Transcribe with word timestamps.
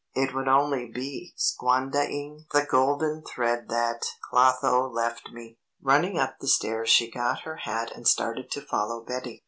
It 0.15 0.33
would 0.33 0.47
only 0.47 0.89
be 0.89 1.35
squandahing 1.37 2.47
the 2.51 2.65
golden 2.65 3.21
thread 3.23 3.67
that 3.69 4.01
Clotho 4.31 4.89
left 4.89 5.29
me." 5.31 5.59
Running 5.79 6.17
up 6.17 6.37
the 6.39 6.47
stairs 6.47 6.89
she 6.89 7.11
got 7.11 7.41
her 7.41 7.57
hat 7.57 7.91
and 7.95 8.07
started 8.07 8.49
to 8.49 8.61
follow 8.65 9.05
Betty. 9.05 9.39